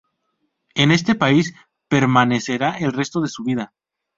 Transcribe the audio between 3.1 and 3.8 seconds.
de su vida.